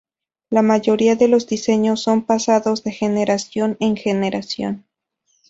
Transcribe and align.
La 0.49 0.63
mayoría 0.63 1.15
de 1.15 1.27
los 1.27 1.45
diseños 1.45 2.01
son 2.01 2.23
pasados 2.25 2.83
de 2.83 2.91
generación 2.91 3.77
en 3.79 3.95
generación. 3.95 4.87